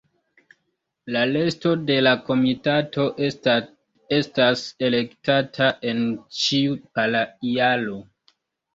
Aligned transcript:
La 1.15 1.19
resto 1.31 1.73
de 1.89 1.97
la 2.07 2.13
komitato 2.31 3.07
estas 3.29 4.67
elektata 4.91 5.71
en 5.95 6.05
ĉiu 6.43 6.83
para 6.99 7.27
jaro. 7.55 8.05